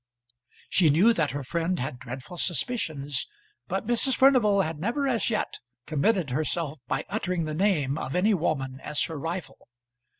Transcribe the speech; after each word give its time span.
She 0.67 0.89
knew 0.89 1.13
that 1.13 1.29
her 1.29 1.43
friend 1.43 1.77
had 1.79 1.99
dreadful 1.99 2.35
suspicions, 2.37 3.27
but 3.67 3.85
Mrs. 3.85 4.15
Furnival 4.15 4.63
had 4.63 4.79
never 4.79 5.07
as 5.07 5.29
yet 5.29 5.59
committed 5.85 6.31
herself 6.31 6.79
by 6.87 7.05
uttering 7.07 7.45
the 7.45 7.53
name 7.53 7.99
of 7.99 8.15
any 8.15 8.33
woman 8.33 8.79
as 8.79 9.03
her 9.03 9.19
rival. 9.19 9.67